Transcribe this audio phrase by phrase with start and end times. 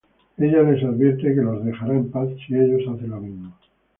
[0.39, 3.53] Ella les advierte que los dejara en paz si ellos hacen lo mismo.